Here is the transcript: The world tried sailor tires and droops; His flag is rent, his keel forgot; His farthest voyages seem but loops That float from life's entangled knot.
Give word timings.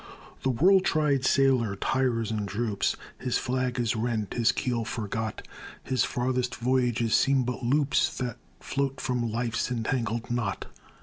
The 0.41 0.49
world 0.49 0.83
tried 0.83 1.25
sailor 1.25 1.75
tires 1.75 2.31
and 2.31 2.47
droops; 2.47 2.95
His 3.19 3.37
flag 3.37 3.79
is 3.79 3.95
rent, 3.95 4.33
his 4.33 4.51
keel 4.51 4.83
forgot; 4.83 5.47
His 5.83 6.03
farthest 6.03 6.55
voyages 6.55 7.13
seem 7.13 7.43
but 7.43 7.61
loops 7.63 8.17
That 8.17 8.39
float 8.59 8.99
from 8.99 9.31
life's 9.31 9.69
entangled 9.69 10.31
knot. 10.31 10.65